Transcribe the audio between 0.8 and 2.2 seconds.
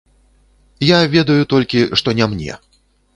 Я ведаю толькі, што